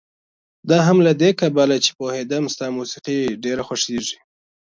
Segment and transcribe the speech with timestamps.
[0.69, 4.17] دا هم له دې کبله چې پوهېدم ستا موسيقي ډېره خوښېږي.